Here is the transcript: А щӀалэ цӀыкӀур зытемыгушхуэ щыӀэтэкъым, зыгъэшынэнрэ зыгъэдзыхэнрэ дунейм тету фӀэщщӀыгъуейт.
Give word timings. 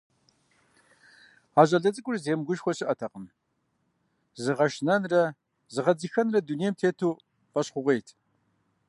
А 1.59 1.61
щӀалэ 1.67 1.89
цӀыкӀур 1.93 2.17
зытемыгушхуэ 2.19 2.73
щыӀэтэкъым, 2.77 3.25
зыгъэшынэнрэ 4.43 5.23
зыгъэдзыхэнрэ 5.73 6.39
дунейм 6.47 6.73
тету 6.79 7.11
фӀэщщӀыгъуейт. 7.51 8.07